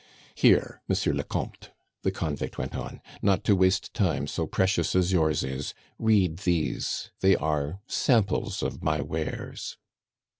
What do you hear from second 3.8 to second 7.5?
time so precious as yours is, read these they